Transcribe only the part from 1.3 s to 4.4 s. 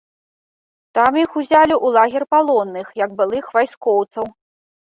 і ўзялі ў лагер палонных, як былых вайскоўцаў.